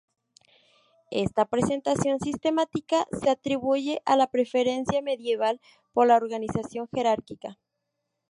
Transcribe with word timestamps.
Esta 1.11 1.45
presentación 1.45 2.19
sistemática 2.19 3.05
se 3.21 3.29
atribuye 3.29 4.01
a 4.03 4.15
la 4.17 4.31
preferencia 4.31 4.99
medieval 5.03 5.61
por 5.93 6.07
la 6.07 6.15
organización 6.15 6.89
jerárquica. 6.91 7.59